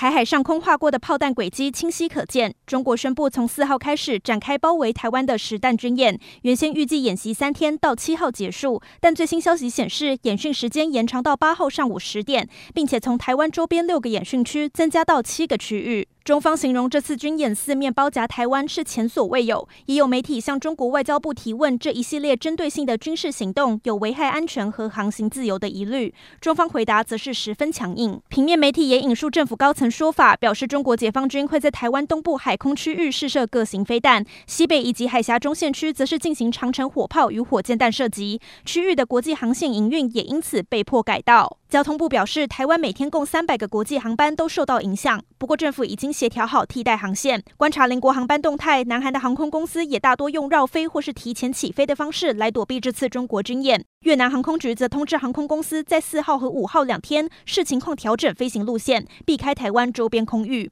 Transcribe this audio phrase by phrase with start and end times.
[0.00, 2.54] 台海上空划过的炮弹轨迹清晰可见。
[2.66, 16.08] 中国宣布从四号开始展开包围台湾的实弹军演，原先预计演习三天到七号结束，但最新消息显示，演训时间延长到八号上午十点，并且从台湾周边六个演训区增加到七个区域。
[16.22, 26.14] 中方形容这次军演四面包夹台湾是前所未有，也有媒体向中国外交部提问，这一系列针对性的军事行动有危害安全和航行自由的疑虑。
[26.40, 28.20] 中方回答则是十分强硬。
[28.28, 41.59] 平面媒体也引述政府高层说法，表示中国解放军会在台湾东部海空区域试射各型飞弹，西北以及海峡中线区则是进行长城火炮与火箭弹射击，区域的国际航线营运也因此被迫改道。
[41.70, 48.82] 交通部表示，台湾每天共三百个国际航班都受到影响，不过政府已经协调好替代航线，观察邻国航班动态。
[48.82, 53.84] 南韩的航空公司也大多用绕飞或是提前起飞的方式来躲避这次中国军演。
[54.00, 60.68] 越南航空局则通知航空公司在四号和五号两天视情况调整飞行路线，避开台湾周边空域。